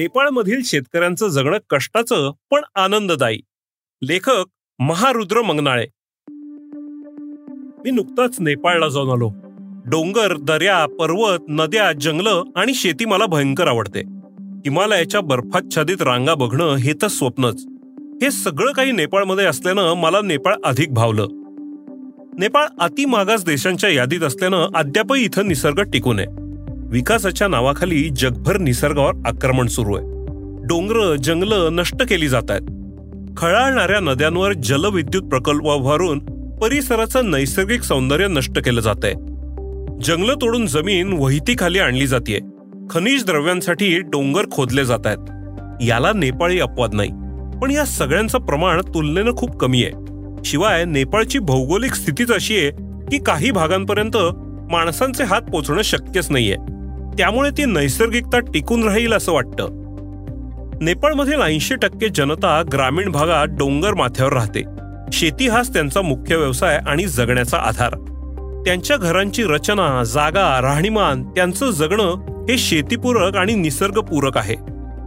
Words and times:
नेपाळमधील 0.00 0.60
शेतकऱ्यांचं 0.64 1.28
जगणं 1.28 1.58
कष्टाचं 1.70 2.32
पण 2.50 2.60
आनंददायी. 2.74 3.40
लेखक 4.02 4.44
महारुद्र 4.78 5.42
मंगनाळे. 5.42 5.86
मी 7.84 7.90
नुकताच 7.90 8.40
नेपाळला 8.40 8.88
जाऊन 8.88 9.10
आलो. 9.10 9.30
डोंगर 9.90 10.36
दर्या 10.36 10.86
पर्वत 10.86 11.38
नद्या 11.48 11.92
जंगलं 11.92 12.44
आणि 12.56 12.74
शेती 12.74 13.04
मला 13.04 13.26
भयंकर 13.26 13.66
आवडते. 13.66 14.00
हिमालयाच्या 14.38 15.20
बर्फाच्छादित 15.20 16.02
रांगा 16.02 16.34
बघणं 16.34 16.74
हे 16.74 16.92
तर 16.92 17.06
स्वप्नच. 17.06 17.66
हे 18.22 18.30
सगळं 18.30 18.72
काही 18.72 18.92
नेपाळमध्ये 18.92 19.44
असल्यानं 19.44 19.94
मला 19.94 20.20
नेपाळ 20.20 20.54
अधिक 20.64 20.94
भावलं. 20.94 21.26
नेपाळ 22.38 22.66
अति 22.80 23.04
मागास 23.04 23.44
देशांच्या 23.44 23.90
यादीत 23.90 24.20
असल्यानं 24.20 24.66
अद्यापही 24.74 25.24
इथं 25.24 25.48
निसर्ग 25.48 25.80
टिकून 25.80 26.18
आहे. 26.18 26.39
विकासाच्या 26.90 27.48
नावाखाली 27.48 28.08
जगभर 28.16 28.58
निसर्गावर 28.58 29.12
आक्रमण 29.26 29.66
सुरू 29.66 29.94
आहे. 29.94 30.06
डोंगर 30.66 31.16
जंगलं 31.16 31.68
नष्ट 31.72 32.02
केली 32.08 32.28
जात 32.28 32.50
आहेत. 32.50 32.62
खळाळणाऱ्या 33.36 34.00
नद्यांवर 34.00 34.52
जलविद्युत 34.52 35.22
प्रकल्प 35.22 35.64
उभारून 35.64 36.18
परिसराचं 36.56 37.30
नैसर्गिक 37.30 37.82
सौंदर्य 37.82 38.26
नष्ट 38.28 38.58
केलं 38.58 38.80
जात 38.80 39.04
आहे. 39.04 39.14
जंगलं 40.04 40.34
तोडून 40.34 40.66
जमीन 40.66 41.12
वहितीखाली 41.12 41.78
आणली 41.78 42.06
जाते 42.06 42.38
खनिज 42.90 43.24
द्रव्यांसाठी 43.24 44.00
डोंगर 44.00 44.44
खोदले 44.52 44.84
जात 44.84 45.06
आहेत. 45.06 45.18
याला 45.82 46.12
नेपाळी 46.14 46.60
अपवाद 46.60 46.94
नाही. 46.94 47.10
पण 47.62 47.70
या 47.70 47.84
सगळ्यांचं 47.84 48.38
प्रमाण 48.38 48.80
तुलनेनं 48.80 49.32
खूप 49.36 49.56
कमी 49.56 49.84
आहे. 49.84 49.92
शिवाय 50.44 50.84
नेपाळची 50.84 51.38
भौगोलिक 51.38 51.94
स्थितीच 51.94 52.32
अशी 52.32 52.56
आहे 52.56 52.70
की 53.10 53.22
काही 53.22 53.50
भागांपर्यंत 53.50 54.16
माणसांचे 54.72 55.24
हात 55.24 55.42
पोचणं 55.42 55.82
शक्यच 55.82 56.30
नाहीये. 56.30 56.56
त्यामुळे 57.18 57.50
ती 57.50 57.64
नैसर्गिकता 57.64 58.38
टिकून 58.38 58.84
राहील 58.84 59.12
असं 59.12 59.32
वाटतं. 59.32 59.80
नेपाळमधील 60.80 61.40
ऐंशी 61.42 61.74
टक्के 61.74 62.08
जनता 62.08 62.62
ग्रामीण 62.72 63.08
भागात 63.08 63.46
डोंगर 63.46 63.94
माथ्यावर 63.94 64.32
राहते. 64.32 64.62
शेती 65.12 65.48
हाच 65.48 65.72
त्यांचा 65.72 66.02
मुख्य 66.02 66.36
व्यवसाय 66.36 66.80
आणि 66.86 67.04
जगण्याचा 67.04 67.56
आधार. 67.56 67.90
त्यांच्या 68.66 68.96
घरांची 68.96 69.42
रचना 69.44 70.04
जागा 70.04 70.60
राहणीमान 70.62 71.24
त्यांचं 71.24 71.70
जगणं 71.70 72.14
हे 72.48 72.58
शेतीपूरक 72.58 73.36
आणि 73.36 73.54
निसर्गपूरक 73.54 74.38
आहे. 74.38 74.54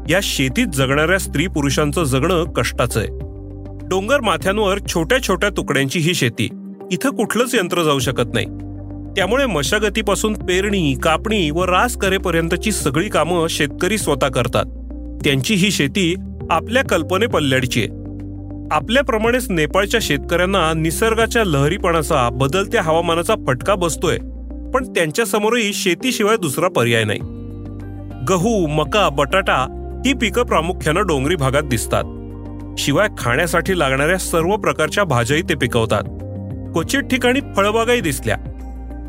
या 0.09 0.19
शेतीत 0.23 0.67
जगणाऱ्या 0.67 1.19
स्त्री 1.19 1.47
पुरुषांचं 1.47 2.03
जगणं 2.03 2.43
कष्टाचं 2.43 2.99
आहे. 2.99 3.09
डोंगर 3.87 4.21
माथ्यांवर 4.21 4.77
छोट्या 4.87 5.23
छोट्या 5.23 5.49
तुकड्यांची 5.49 5.99
ही 5.99 6.13
शेती. 6.13 6.49
इथं 6.91 7.09
कुठलंच 7.09 7.55
यंत्र 7.55 7.83
जाऊ 7.83 7.99
शकत 7.99 8.33
नाही. 8.33 8.45
त्यामुळे 9.15 9.45
मशागतीपासून 9.45 10.33
पेरणी 10.33 10.95
कापणी 11.03 11.51
व 11.51 11.63
रास 11.63 11.97
करेपर्यंतची 11.97 12.71
सगळी 12.71 13.09
कामं 13.09 13.47
शेतकरी 13.47 13.97
स्वतः 13.97 14.27
करतात. 14.27 14.65
त्यांची 15.23 15.53
ही 15.53 15.71
शेती 15.71 16.15
आपल्या 16.49 16.83
कल्पने 16.83 17.25
पल्ल्याडची 17.25 17.79
आहे. 17.79 17.89
आपल्याप्रमाणेच 18.71 19.49
नेपाळच्या 19.49 19.99
शेतकऱ्यांना 20.03 20.73
निसर्गाच्या 20.73 21.43
लहरीपणाचा 21.45 22.29
बदलत्या 22.29 22.81
हवामानाचा 22.81 23.35
फटका 23.47 23.75
बसतोय. 23.75 24.17
पण 24.73 24.93
त्यांच्यासमोरही 24.93 25.73
शेतीशिवाय 25.73 26.37
दुसरा 26.37 26.67
पर्याय 26.67 27.03
नाही. 27.03 27.19
गहू 28.29 28.67
मका 28.67 29.09
बटाटा 29.09 29.79
ही 30.05 30.13
पिकं 30.13 30.43
प्रामुख्यानं 30.43 31.07
डोंगरी 31.07 31.35
भागात 31.35 31.61
दिसतात. 31.61 32.03
शिवाय 32.77 33.07
खाण्यासाठी 33.17 33.79
लागणाऱ्या 33.79 34.17
सर्व 34.17 34.55
प्रकारच्या 34.55 35.03
भाज्याही 35.03 35.43
ते 35.43 35.55
पिकवतात. 35.55 36.03
क्वचित 36.73 36.99
ठिकाणी 36.99 37.39
फळबागाही 37.55 38.01
दिसल्या. 38.01 38.37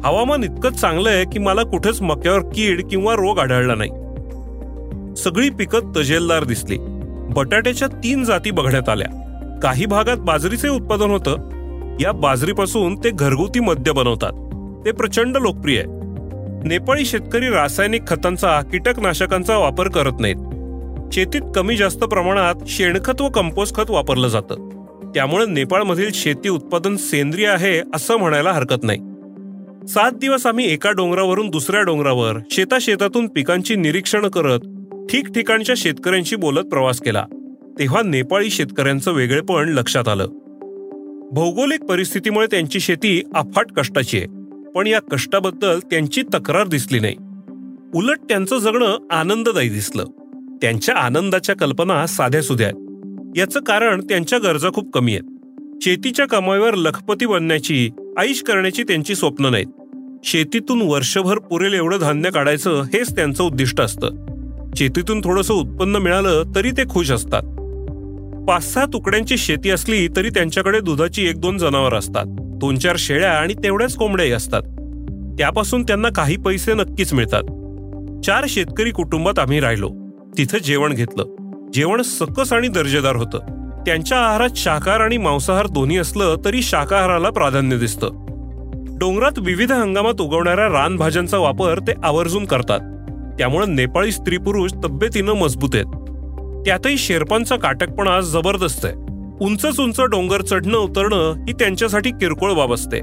हवामान 0.04 0.44
इतकंच 0.44 0.80
चांगलं 0.80 1.10
आहे 1.10 1.24
की 1.24 1.38
मला 1.38 1.62
कुठेच 1.62 2.02
मक्यावर 2.02 2.40
कीड 2.40 2.88
किंवा 2.88 3.14
रोग 3.14 3.38
आढळला 3.38 3.74
नाही. 3.74 3.90
सगळी 5.16 5.50
पिकं 5.50 5.92
तजेलदार 5.96 6.44
दिसली. 6.44 6.76
बटाट्याच्या 7.34 7.88
तीन 7.88 8.24
जाती 8.24 8.50
बघण्यात 8.50 8.88
आल्या. 8.88 9.06
काही 9.62 9.86
भागात 9.86 10.16
बाजरीचे 10.16 10.68
उत्पादन 10.68 11.10
होतं. 11.10 11.36
या 12.00 12.12
बाजरीपासून 12.12 12.96
ते 13.04 13.10
घरगुती 13.10 13.60
मद्य 13.60 13.92
बनवतात. 13.92 14.32
ते 14.84 14.92
प्रचंड 14.92 15.36
लोकप्रिय 15.36 15.78
आहे. 15.78 15.86
नेपाळी 16.68 17.04
शेतकरी 17.04 17.48
रासायनिक 17.48 18.06
खतांचा 18.06 18.60
कीटकनाशकांचा 18.60 19.56
वापर 19.58 19.88
करत 19.88 20.12
नाहीत. 20.20 20.36
शेतीत 21.12 21.42
कमी 21.54 21.76
जास्त 21.76 22.04
प्रमाणात 22.04 22.54
शेणखत 22.66 23.20
व 23.20 23.28
कंपोस्ट 23.28 23.76
खत 23.76 23.90
वापरलं 23.90 24.28
जातं. 24.28 24.68
त्यामुळे 25.14 25.46
नेपाळमधील 25.46 26.10
शेती 26.14 26.48
उत्पादन 26.48 26.96
सेंद्रिय 26.96 27.48
आहे 27.48 27.82
असं 27.94 28.16
म्हणायला 28.16 28.52
हरकत 28.52 28.82
नाही. 28.82 28.98
सात 29.88 30.12
दिवस 30.12 30.46
आम्ही 30.46 30.72
एका 30.72 30.90
डोंगरावरून 30.90 31.48
दुसऱ्या 31.48 31.80
डोंगरावर 31.80 32.38
शेता 32.50 32.78
शेतातून 32.80 33.26
पिकांची 33.26 33.76
निरीक्षण 33.76 34.26
करत 34.26 34.60
ठिकठिकाणच्या 35.10 35.74
शेतकऱ्यांशी 35.78 36.36
बोलत 36.36 36.60
प्रवास 36.60 37.00
केला. 37.00 37.26
तेव्हा 37.78 38.02
नेपाळी 38.02 38.50
शेतकऱ्यांचं 38.50 39.12
वेगळेपण 39.12 39.68
लक्षात 39.68 40.08
आलं. 40.08 40.26
भौगोलिक 41.32 41.80
परिस्थितीमुळे 41.80 42.46
त्यांची 42.46 42.80
शेती 42.80 43.22
अफाट 43.34 43.66
कष्टाची 43.76 44.18
आहे 44.18 44.26
पण 44.70 44.86
या 44.86 45.00
कष्टाबद्दल 45.00 45.78
त्यांची 45.78 46.22
तक्रार 46.34 46.66
दिसली 46.66 47.00
नाही. 47.00 47.16
उलट 47.94 48.18
त्यांचं 48.28 48.58
जगणं 48.58 48.98
आनंददायी 49.10 49.68
दिसलं. 49.68 50.04
त्यांच्या 50.62 50.94
आनंदाच्या 50.94 51.56
कल्पना 51.56 52.06
साध्या 52.06 52.42
सुध्या 52.42 52.66
आहेत. 52.66 52.78
याचं 53.36 53.60
कारण 53.60 54.00
त्यांच्या 54.00 54.38
गरजा 54.38 54.70
खूप 54.70 54.92
कमी 54.92 55.16
आहेत. 55.16 55.30
शेतीच्या 55.82 56.26
कमाईवर 56.26 56.74
लखपती 56.74 57.26
बनण्याची 57.26 57.90
आईश 58.18 58.42
करण्याची 58.42 58.82
त्यांची 58.82 59.14
स्वप्न 59.14 59.46
नाहीत. 59.46 59.66
शेतीतून 60.24 60.82
वर्षभर 60.82 61.38
पुरेल 61.38 61.74
एवढं 61.74 61.98
धान्य 61.98 62.30
काढायचं 62.30 62.82
हेच 62.82 63.16
त्यांचं 63.16 63.44
उद्दिष्ट 63.44 63.80
असतं. 63.80 64.08
शेतीतून 64.76 65.20
थोडंसं 65.24 65.54
उत्पन्न 65.54 65.96
मिळालं 65.96 66.42
तरी 66.54 66.70
ते 66.70 66.88
खुश 66.90 67.10
असतात. 67.10 67.42
पाच 68.48 68.74
सहा 68.74 68.84
तुकड्यांची 68.92 69.36
शेती 69.36 69.70
असली 69.70 70.08
तरी 70.08 70.28
त्यांच्याकडे 70.28 70.80
दुधाची 70.80 71.28
एक 71.28 71.40
दोन 71.40 71.58
जनावर 71.58 71.94
असतात. 71.94 72.24
दोन 72.40 72.78
चार 72.78 72.96
शेळ्या 72.98 73.32
आणि 73.32 73.54
तेवढ्याच 73.54 73.94
कोंबड्याही 73.94 74.32
असतात. 74.32 74.62
त्यापासून 75.38 75.82
त्यांना 75.82 76.08
काही 76.08 76.36
पैसे 76.36 76.74
नक्कीच 76.74 77.12
मिळतात. 77.12 77.42
चार 78.20 78.44
शेतकरी 78.48 78.90
कुटुंबात 78.90 79.38
आम्ही 79.38 79.60
राहिलो. 79.60 79.90
तिथं 80.38 80.58
जेवण 80.58 80.92
घेतलं. 80.92 81.24
जेवण 81.72 82.02
सकस 82.02 82.52
आणि 82.52 82.68
दर्जेदार 82.68 83.16
होतं. 83.16 83.63
त्यांच्या 83.86 84.18
आहारात 84.18 84.48
शाकाहार 84.56 85.00
आणि 85.00 85.16
मांसाहार 85.16 85.66
दोन्ही 85.66 85.98
असलं 85.98 86.36
तरी 86.44 86.62
शाकाहाराला 86.62 87.30
प्राधान्य 87.30 87.78
दिसतं. 87.78 88.08
डोंगरात 88.98 89.38
विविध 89.38 89.72
हंगामात 89.72 90.20
उगवणाऱ्या 90.20 90.68
रानभाज्यांचा 90.68 91.38
वापर 91.38 91.78
ते 91.78 91.92
आवर्जून 92.04 92.44
करतात. 92.44 92.80
त्यामुळे 93.38 93.66
नेपाळी 93.66 94.12
स्त्री 94.12 94.38
पुरुष 94.38 94.72
तब्येतीनं 94.72 95.32
मजबूत 95.32 95.68
आहेत. 95.74 95.84
त्यातही 96.66 96.98
शेर्पांचा 96.98 97.56
काटकपणा 97.56 98.20
जबरदस्त 98.20 98.84
आहे. 98.84 98.94
उंचच 99.40 99.80
उंच 99.80 100.00
डोंगर 100.00 100.42
चढणं 100.42 100.78
उतरणं 100.78 101.32
ही 101.32 101.52
त्यांच्यासाठी 101.52 102.10
किरकोळ 102.10 102.52
बाब 102.52 102.72
असते. 102.72 103.00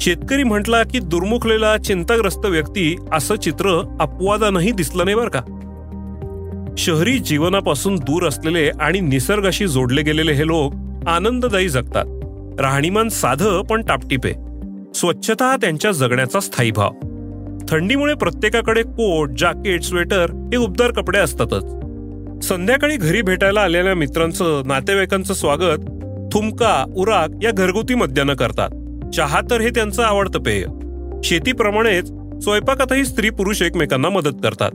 शेतकरी 0.00 0.42
म्हटला 0.42 0.82
की 0.82 0.98
दुर्मुखलेला 0.98 1.76
चिंताग्रस्त 1.76 2.46
व्यक्ती 2.46 2.96
असं 3.12 3.36
चित्र 3.36 3.96
अपवादानंही 4.00 4.70
दिसलं 4.70 5.04
नाही 5.04 5.16
बरं 5.16 5.28
का? 5.28 5.40
शहरी 6.78 7.18
जीवनापासून 7.18 7.96
दूर 7.96 8.28
असलेले 8.28 8.70
आणि 8.80 9.00
निसर्गाशी 9.00 9.66
जोडले 9.66 10.02
गेलेले 10.02 10.32
हे 10.32 10.46
लोक 10.46 10.74
आनंददायी 11.08 11.68
जगतात. 11.68 12.04
राहणीमान 12.60 13.08
साधं 13.08 13.62
पण 13.62 13.82
टापटिपे. 13.82 14.32
स्वच्छता 14.94 15.56
त्यांच्या 15.56 15.92
जगण्याचा 15.92 16.40
स्थायी 16.40 16.70
भाव. 16.70 16.90
थंडीमुळे 17.68 18.14
प्रत्येकाकडे 18.14 18.82
कोट 18.82 19.30
जॅकेट 19.38 19.82
स्वेटर 19.82 20.30
हे 20.30 20.56
उबदार 20.56 20.90
कपडे 20.90 21.18
असतातच. 21.18 21.64
संध्याकाळी 22.46 22.96
घरी 22.96 23.22
भेटायला 23.22 23.60
आलेल्या 23.60 23.94
मित्रांचं 23.94 24.62
नातेवाईकांचं 24.66 25.34
स्वागत 25.34 25.80
थुमका 26.32 26.84
उराक 26.96 27.44
या 27.44 27.50
घरगुती 27.50 27.94
मद्यानं 27.94 28.34
करतात. 28.34 28.70
चहा 29.10 29.40
तर 29.50 29.60
हे 29.60 29.70
त्यांचं 29.70 30.02
आवडतं 30.02 30.38
पेय. 30.38 30.64
शेतीप्रमाणेच 31.24 32.12
स्वयंपाकातही 32.44 33.04
स्त्री 33.04 33.30
पुरुष 33.30 33.62
एकमेकांना 33.62 34.08
मदत 34.08 34.36
करतात. 34.42 34.70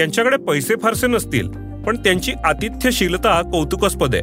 त्यांच्याकडे 0.00 0.36
पैसे 0.36 0.74
फारसे 0.82 1.06
नसतील 1.06 1.48
पण 1.86 1.96
त्यांची 1.96 2.32
आतिथ्यशीलता 2.44 3.42
कौतुकास्पद 3.42 4.14
आहे. 4.14 4.22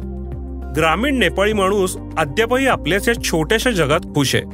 ग्रामीण 0.76 1.18
नेपाळी 1.18 1.52
माणूस 1.52 1.96
अद्यापही 2.18 2.66
आपल्याच 2.66 3.08
या 3.08 3.14
छोट्याशा 3.24 3.70
जगात 3.70 4.00
खुश 4.14 4.34
आहे. 4.34 4.44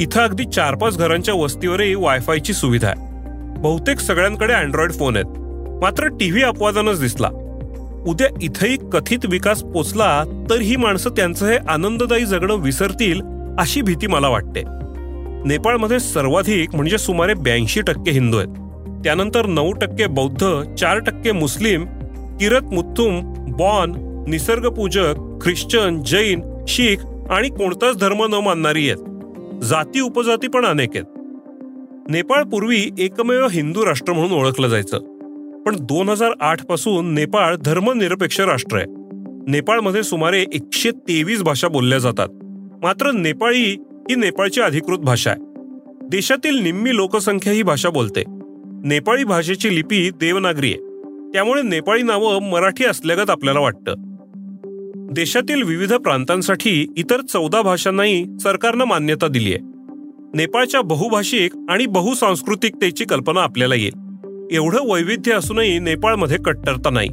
इथं 0.00 0.20
अगदी 0.20 0.44
चार 0.44 0.74
पाच 0.74 0.98
घरांच्या 0.98 1.34
वस्तीवरही 1.34 1.94
वायफायची 1.94 2.52
सुविधा 2.52 2.88
आहे. 2.88 2.96
बहुतेक 3.58 4.00
सगळ्यांकडे 4.00 4.52
अँड्रॉइड 4.52 4.92
फोन 4.92 5.16
आहेत. 5.16 5.38
मात्र 5.82 6.06
टीव्ही 6.06 6.42
अपवादानच 6.42 7.00
दिसला. 7.00 7.28
उद्या 8.06 8.26
इथंही 8.42 8.76
कथित 8.92 9.18
विकास 9.24 9.62
पोचला 9.62 10.24
तर 10.50 10.60
ही 10.60 10.76
माणसं 10.76 11.10
त्यांचं 11.10 11.46
हे 11.46 11.58
आनंददायी 11.68 12.24
जगणं 12.24 12.54
विसरतील 12.54 13.20
अशी 13.58 13.82
भीती 13.82 14.06
मला 14.06 14.28
वाटते. 14.28 14.62
नेपाळमध्ये 15.44 16.00
सर्वाधिक 16.00 16.74
म्हणजे 16.74 16.98
सुमारे 16.98 17.34
ब्याऐंशी 17.34 17.80
टक्के 17.80 18.10
हिंदू 18.10 18.36
आहेत. 18.36 18.61
त्यानंतर 19.04 19.46
नऊ 19.46 19.72
टक्के 19.72 20.06
बौद्ध 20.06 20.74
चार 20.74 20.98
टक्के 20.98 21.32
मुस्लिम 21.32 21.84
किरत 22.40 22.62
मुथुम 22.62 23.20
बॉन 23.48 23.92
निसर्गपूजक 24.28 25.14
ख्रिश्चन 25.42 26.02
जैन 26.02 26.40
शीख 26.68 26.96
आणि 27.30 27.48
कोणताच 27.48 28.00
धर्म 28.00 28.24
न 28.24 28.34
मानणारी 28.34 28.90
आहेत. 28.90 29.04
जाती 29.64 30.00
उपजाती 30.00 30.48
पण 30.48 30.64
अनेक 30.64 30.88
आहेत. 30.94 31.04
नेपाळ 32.08 32.42
पूर्वी 32.42 32.90
एकमेव 32.98 33.46
हिंदू 33.46 33.86
राष्ट्र 33.86 34.12
म्हणून 34.12 34.32
ओळखलं 34.32 34.68
जायचं. 34.68 34.98
पण 35.62 35.76
दोन 35.80 36.08
हजार 36.08 36.30
आठपासून 36.40 37.14
नेपाळ 37.14 37.56
धर्मनिरपेक्ष 37.56 38.40
राष्ट्र 38.40 38.76
आहे. 38.76 38.86
नेपाळमध्ये 39.48 40.02
सुमारे 40.02 40.42
एकशे 40.42 40.90
तेवीस 40.90 41.42
भाषा 41.42 41.68
बोलल्या 41.68 41.98
जातात. 41.98 42.28
मात्र 42.82 43.10
नेपाळी 43.10 43.64
ही 44.10 44.14
नेपाळची 44.14 44.60
अधिकृत 44.60 44.98
भाषा 44.98 45.30
आहे. 45.30 45.40
देशातील 46.08 46.62
निम्मी 46.62 46.96
लोकसंख्या 46.96 47.52
ही 47.52 47.62
भाषा 47.62 47.90
बोलते. 47.90 48.22
नेपाळी 48.84 49.24
भाषेची 49.24 49.74
लिपी 49.74 50.10
देवनागरी 50.10 50.66
आहे. 50.66 50.76
त्यामुळे 51.32 51.62
नेपाळी 51.62 52.02
नावं 52.02 52.50
मराठी 52.50 52.84
असल्यागत 52.84 53.30
आपल्याला 53.30 53.60
वाटतं. 53.60 53.94
देशातील 55.12 55.62
विविध 55.62 55.94
प्रांतांसाठी 55.94 56.86
इतर 56.96 57.20
चौदा 57.20 57.62
भाषांनाही 57.62 58.26
सरकारनं 58.42 58.84
मान्यता 58.84 59.28
दिली 59.28 59.54
आहे. 59.54 59.58
नेपाळच्या 60.34 60.80
बहुभाषिक 60.80 61.56
आणि 61.68 61.86
बहुसांस्कृतिकतेची 61.86 63.04
कल्पना 63.04 63.40
आपल्याला 63.40 63.74
येईल. 63.74 63.92
एवढं 64.50 64.92
वैविध्य 64.92 65.32
असूनही 65.32 65.78
नेपाळमध्ये 65.78 66.36
कट्टरता 66.44 66.90
नाही. 66.90 67.08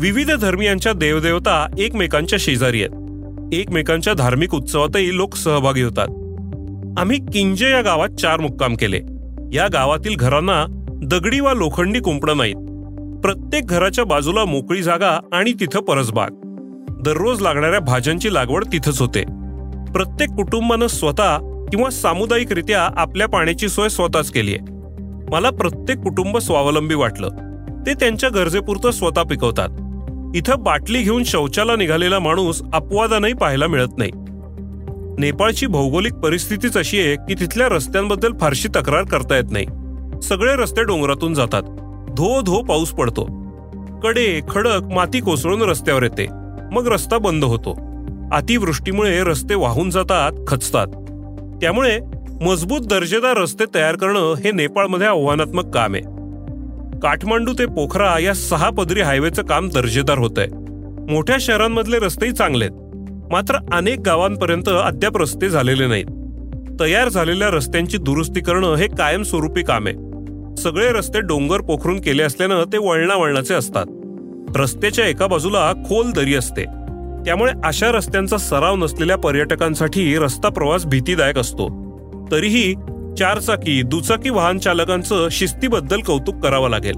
विविध 0.00 0.30
धर्मियांच्या 0.30 0.92
देवदेवता 0.92 1.74
एकमेकांच्या 1.78 2.38
शेजारी 2.42 2.82
आहेत. 2.82 2.90
एकमेकांच्या 3.54 4.12
धार्मिक 4.12 4.54
उत्सवातही 4.54 5.16
लोक 5.16 5.34
सहभागी 5.34 5.82
होतात. 5.82 6.08
आम्ही 7.00 7.18
किंजे 7.18 7.70
या 7.70 7.82
गावात 7.82 8.08
चार 8.08 8.40
मुक्काम 8.40 8.74
केले. 8.74 9.00
या 9.52 9.68
गावातील 9.72 10.16
घरांना 10.16 10.75
दगडी 11.02 11.40
वा 11.40 11.54
लोखंडी 11.54 12.00
कुंपणं 12.00 12.36
नाहीत. 12.36 12.54
प्रत्येक 13.20 13.66
घराच्या 13.66 14.04
बाजूला 14.04 14.44
मोकळी 14.44 14.82
जागा 14.82 15.20
आणि 15.32 15.52
तिथं 15.52 15.80
परसबाग. 15.80 16.28
दररोज 17.04 17.40
लागणाऱ्या 17.40 17.80
भाज्यांची 17.80 18.34
लागवड 18.34 18.64
तिथंच 18.64 19.00
होते. 19.00 19.22
प्रत्येक 19.92 20.30
कुटुंबानं 20.30 20.86
स्वतः 20.86 21.38
किंवा 21.38 21.90
सामुदायिकरित्या 21.90 22.88
आपल्या 22.96 23.28
पाण्याची 23.28 23.68
सोय 23.68 23.88
स्वतःच 23.88 24.30
केली 24.30 24.54
आहे. 24.54 24.72
मला 25.30 25.50
प्रत्येक 25.50 25.98
कुटुंब 25.98 26.38
स्वावलंबी 26.38 26.94
वाटलं. 26.94 27.28
ते 27.86 27.94
त्यांच्या 27.94 28.30
गरजेपुरतं 28.30 28.90
स्वतः 28.90 29.22
पिकवतात. 29.22 29.68
इथं 30.36 30.54
बाटली 30.58 31.02
घेऊन 31.02 31.24
शौचाला 31.24 31.76
निघालेला 31.76 32.18
माणूस 32.18 32.62
अपवादानही 32.74 33.32
पाहायला 33.32 33.66
मिळत 33.66 33.98
नाही. 33.98 34.10
नेपाळची 35.18 35.66
भौगोलिक 35.66 36.14
परिस्थितीच 36.14 36.76
अशी 36.76 37.00
आहे 37.00 37.16
की 37.16 37.34
तिथल्या 37.34 37.68
रस्त्यांबद्दल 37.68 38.32
फारशी 38.40 38.68
तक्रार 38.68 39.04
करता 39.04 39.36
येत 39.36 39.50
नाही. 39.50 39.66
सगळे 40.20 40.56
रस्ते 40.56 40.82
डोंगरातून 40.82 41.34
जातात. 41.34 41.62
धो 42.10 42.40
धो 42.40 42.62
पाऊस 42.62 42.90
पडतो. 42.90 43.24
कडे 44.02 44.40
खडक 44.50 44.82
माती 44.94 45.20
कोसळून 45.20 45.62
रस्त्यावर 45.62 46.02
येते. 46.02 46.26
मग 46.72 46.88
रस्ता 46.88 47.18
बंद 47.18 47.44
होतो. 47.44 47.78
अतिवृष्टीमुळे 48.32 49.24
रस्ते 49.24 49.54
वाहून 49.54 49.90
जातात 49.90 50.32
खचतात. 50.48 50.86
त्यामुळे 51.60 51.98
मजबूत 52.40 52.80
दर्जेदार 52.80 53.36
रस्ते 53.36 53.64
तयार 53.74 53.96
करणं 53.96 54.34
हे 54.44 54.50
नेपाळमध्ये 54.50 55.06
आव्हानात्मक 55.06 55.74
काम 55.74 55.94
आहे. 55.94 56.02
काठमांडू 56.98 57.52
ते 57.58 57.66
पोखरा 57.66 58.18
या 58.18 58.34
सहा 58.34 58.70
पदरी 58.70 59.00
हायवेचं 59.00 59.42
काम 59.42 59.68
दर्जेदार 59.68 60.18
होत 60.18 60.38
आहे 60.38 60.48
मोठ्या 61.12 61.36
शहरांमधले 61.40 61.98
रस्तेही 61.98 62.32
चांगले 62.32 62.64
आहेत 62.64 62.76
मात्र 63.32 63.56
अनेक 63.72 64.00
गावांपर्यंत 64.00 64.68
अद्याप 64.68 65.16
रस्ते 65.16 65.48
झालेले 65.48 65.86
नाहीत. 65.86 66.06
तयार 66.80 67.08
झालेल्या 67.08 67.48
रस्त्यांची 67.48 67.98
दुरुस्ती 67.98 68.40
करणं 68.40 68.74
हे 68.74 68.86
कायमस्वरूपी 68.86 69.62
काम 69.62 69.86
आहे. 69.86 70.05
सगळे 70.58 70.92
रस्ते 70.92 71.20
डोंगर 71.20 71.60
पोखरून 71.60 72.00
केले 72.00 72.22
असल्यानं 72.22 72.64
ते 72.72 72.78
वळणावळणाचे 72.78 73.54
असतात. 73.54 73.86
रस्त्याच्या 74.56 75.06
एका 75.06 75.26
बाजूला 75.26 75.72
खोल 75.72 76.10
दरी 76.10 76.34
असते. 76.34 76.64
त्यामुळे 77.24 77.52
अशा 77.64 77.90
रस्त्यांचा 77.90 78.36
सराव 78.36 78.76
नसलेल्या 78.76 79.16
पर्यटकांसाठी 79.16 80.18
रस्ता 80.18 80.48
प्रवास 80.48 80.86
भीतीदायक 80.86 81.38
असतो. 81.38 81.68
तरीही 82.30 82.74
चारचाकी 83.18 83.82
दुचाकी 83.82 84.30
वाहन 84.30 84.58
चालकांचं 84.58 85.28
शिस्तीबद्दल 85.30 86.00
कौतुक 86.00 86.34
करावं 86.42 86.70
लागेल. 86.70 86.94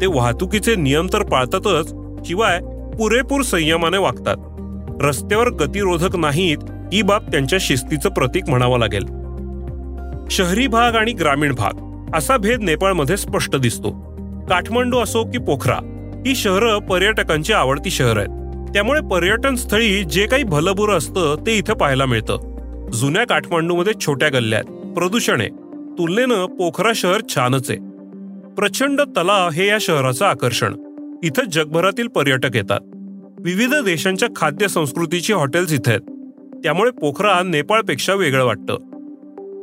ते 0.00 0.06
वाहतुकीचे 0.06 0.74
नियम 0.74 1.06
तर 1.12 1.22
पाळतातच 1.22 1.94
शिवाय 2.24 2.58
पुरेपूर 2.98 3.42
संयमाने 3.42 3.98
वागतात. 3.98 4.36
रस्त्यावर 5.02 5.48
गतिरोधक 5.48 6.16
नाहीत 6.16 6.58
ही 6.92 7.02
बाब 7.02 7.22
त्यांच्या 7.22 7.58
शिस्तीचं 7.62 8.10
प्रतीक 8.10 8.48
म्हणावं 8.48 8.78
लागेल. 8.78 9.04
शहरी 10.30 10.66
भाग 10.66 10.94
आणि 10.94 11.12
ग्रामीण 11.12 11.54
भाग. 11.54 11.95
असा 12.14 12.36
भेद 12.36 12.62
नेपाळमध्ये 12.62 13.16
स्पष्ट 13.16 13.56
दिसतो. 13.56 13.90
काठमांडू 14.50 14.98
असो 14.98 15.24
की 15.24 15.38
पोखरा 15.38 15.78
ही 16.26 16.34
शहरं 16.34 16.78
पर्यटकांची 16.78 17.52
आवडती 17.52 17.90
शहर 17.90 18.18
आहेत. 18.18 18.28
त्यामुळे 18.74 19.00
पर्यटन 19.00 19.54
स्थळी 19.54 20.04
जे 20.04 20.26
काही 20.26 20.44
भलबुरं 20.44 20.92
असतं 20.92 21.36
ते 21.46 21.58
इथं 21.58 21.74
पाहायला 21.74 22.06
मिळतं. 22.06 22.56
जुन्या 22.92 23.24
काठमांडूमध्ये 23.26 23.92
छोट्या 24.00 24.28
गल्ल्यात 24.28 24.64
प्रदूषण 24.64 25.40
आहे. 25.40 25.48
तुलनेनं 25.98 26.46
पोखरा 26.46 26.92
शहर 26.94 27.20
छानच 27.28 27.70
आहे. 27.70 27.78
प्रचंड 28.54 29.00
तलाव 29.00 29.50
हे 29.50 29.66
या 29.66 29.78
शहराचं 29.80 30.24
आकर्षण. 30.24 30.74
इथं 31.24 31.42
जगभरातील 31.52 32.06
पर्यटक 32.06 32.56
येतात. 32.56 32.80
विविध 33.38 33.74
देशांच्या 33.74 34.28
खाद्य 34.36 34.68
संस्कृतीची 34.68 35.32
हॉटेल्स 35.32 35.72
इथे 35.72 35.90
आहेत. 35.90 36.00
त्यामुळे 36.64 36.90
पोखरा 36.90 37.42
नेपाळपेक्षा 37.42 38.14
वेगळं 38.14 38.44
वाटतं. 38.44 38.76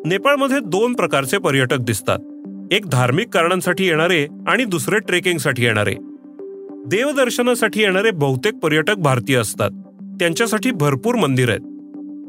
नेपाळमध्ये 0.06 0.60
दोन 0.60 0.94
प्रकारचे 0.94 1.38
पर्यटक 1.38 1.78
दिसतात. 1.78 2.20
एक 2.74 2.86
धार्मिक 2.86 3.28
कारणांसाठी 3.30 3.86
येणारे 3.86 4.28
आणि 4.48 4.66
दुसरे 4.66 5.00
ट्रेकिंगसाठी 5.00 5.64
येणारे. 5.64 5.94
देवदर्शनासाठी 6.86 7.82
येणारे 7.82 8.12
बहुतेक 8.12 8.54
पर्यटक 8.54 8.96
भारतीय 8.96 9.36
असतात. 9.36 9.70
त्यांच्यासाठी 10.20 10.72
भरपूर 10.72 11.16
मंदिर 11.16 11.50
आहेत. 11.50 11.62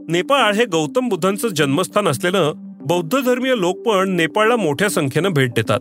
नेपाळ 0.08 0.54
हे 0.54 0.64
गौतम 0.64 1.08
बुद्धांचं 1.08 1.48
जन्मस्थान 1.48 2.08
असलेलं 2.08 2.52
बौद्ध 2.88 3.18
धर्मीय 3.26 3.54
लोक 3.56 3.78
पण 3.78 4.10
नेपाळला 4.10 4.56
मोठ्या 4.56 4.88
संख्येनं 4.88 5.28
भेट 5.28 5.50
देतात. 5.50 5.80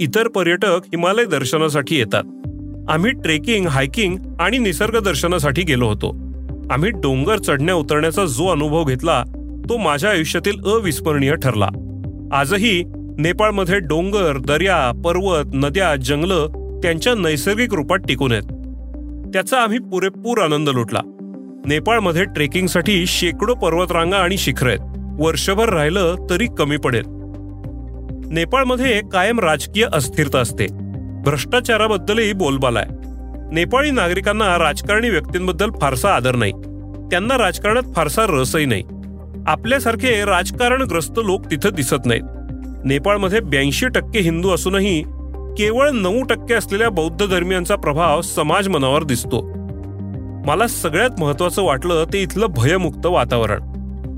इतर 0.00 0.28
पर्यटक 0.28 0.80
हिमालय 0.84 1.24
दर्शनासाठी 1.24 1.96
येतात. 1.96 2.24
आम्ही 2.90 3.10
ट्रेकिंग 3.10 3.66
हायकिंग 3.66 4.16
आणि 4.40 4.58
निसर्ग 4.58 4.98
दर्शनासाठी 4.98 5.62
गेलो 5.62 5.88
होतो. 5.88 6.10
आम्ही 6.70 6.90
डोंगर 6.90 7.36
चढण्या 7.36 7.74
उतरण्याचा 7.74 8.24
जो 8.24 8.48
अनुभव 8.48 8.84
घेतला 8.84 9.24
तो 9.68 9.76
माझ्या 9.76 10.10
आयुष्यातील 10.10 10.60
अविस्मरणीय 10.60 11.34
ठरला. 11.34 11.68
आजही 12.32 12.84
नेपाळमध्ये 13.18 13.78
डोंगर 13.78 14.38
दर्या 14.38 15.02
पर्वत 15.04 15.44
नद्या 15.54 15.96
जंगलं 15.96 16.46
त्यांच्या 16.82 17.14
नैसर्गिक 17.14 17.74
रूपात 17.74 17.98
टिकून 18.08 18.32
आहेत. 18.32 18.42
त्याचा 19.32 19.60
आम्ही 19.60 19.78
पुरेपूर 19.78 20.38
आनंद 20.38 20.68
लुटला. 20.68 21.00
नेपाळमध्ये 21.66 22.24
ट्रेकिंगसाठी 22.24 23.06
शेकडो 23.06 23.54
पर्वतरांगा 23.54 24.16
आणि 24.16 24.36
शिखर 24.36 24.66
आहेत. 24.66 24.78
वर्षभर 25.20 25.68
राहिलं 25.68 26.16
तरी 26.30 26.46
कमी 26.58 26.76
पडेल. 26.76 27.02
नेपाळमध्ये 28.32 29.00
कायम 29.12 29.40
राजकीय 29.40 29.86
अस्थिरता 29.92 30.38
असते. 30.38 30.66
भ्रष्टाचाराबद्दलही 31.24 32.32
बोलबाला 32.32 32.78
आहे. 32.78 32.90
नेपाळी 33.52 33.90
नागरिकांना 33.90 34.58
राजकारणी 34.58 35.10
व्यक्तींबद्दल 35.10 35.70
फारसा 35.80 36.14
आदर 36.14 36.36
नाही. 36.36 36.52
त्यांना 37.10 37.38
राजकारणात 37.38 37.94
फारसा 37.96 38.26
रसही 38.28 38.66
नाही. 38.66 38.82
आपल्यासारखे 39.46 40.24
राजकारणग्रस्त 40.24 41.20
लोक 41.24 41.50
तिथं 41.50 41.70
दिसत 41.70 42.06
नाहीत. 42.06 42.22
नेपाळमध्ये 42.84 43.40
ब्याऐंशी 43.40 43.88
टक्के 43.88 44.20
हिंदू 44.20 44.50
असूनही 44.50 45.02
केवळ 45.58 45.90
नऊ 45.90 46.22
टक्के 46.22 46.54
असलेल्या 46.54 46.90
बौद्ध 46.90 47.26
धर्मियांचा 47.26 47.76
प्रभाव 47.76 48.20
समाज 48.20 48.68
मनावर 48.68 49.04
दिसतो. 49.04 49.52
मला 50.46 50.66
सगळ्यात 50.66 51.10
महत्वाचं 51.18 51.62
वाटलं 51.62 52.04
ते 52.12 52.22
इथलं 52.22 52.46
भयमुक्त 52.46 53.06
वातावरण. 53.06 53.62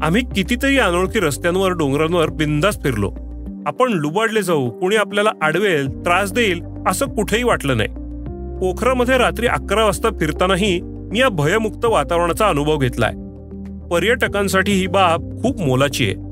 आम्ही 0.02 0.23
कितीतरी 0.23 0.79
अनोळखी 0.79 1.21
रस्त्यांवर 1.21 1.71
डोंगरांवर 1.71 2.29
बिंदास 2.29 2.83
फिरलो. 2.83 3.11
आपण 3.67 3.93
लुबाडले 3.93 4.43
जाऊ 4.43 4.71
कुणी 4.71 4.97
आपल्याला 4.97 5.31
आडवेल 5.43 5.88
त्रास 6.00 6.33
देईल 6.33 6.62
असं 6.87 7.07
कुठेही 7.07 7.43
वाटलं 7.43 7.76
नाही. 7.76 7.88
पोखरामध्ये 8.61 9.19
रात्री 9.19 9.47
अकरा 9.47 9.85
वाजता 9.85 10.09
फिरतानाही 10.21 10.81
मी 10.83 11.19
या 11.19 11.29
भयमुक्त 11.29 11.85
वातावरणाचा 11.85 12.49
अनुभव 12.49 12.76
घेतलाय. 12.76 13.12
पर्यटकांसाठी 13.88 14.73
ही 14.73 14.87
बाब 14.87 15.43
खूप 15.43 15.61
मोलाची 15.61 16.05
आहे. 16.05 16.29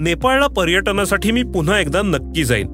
नेपाळला 0.00 0.46
पर्यटनासाठी 0.46 1.30
मी 1.30 1.42
पुन्हा 1.42 1.80
एकदा 1.80 2.02
नक्की 2.02 2.44
जाईन. 2.44 2.66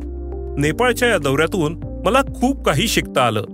नेपाळच्या 0.59 1.09
या 1.09 1.19
दौऱ्यातून 1.19 1.77
मला 2.07 2.23
खूप 2.23 2.65
काही 2.65 2.89
शिकता 2.89 3.27
आलं. 3.27 3.45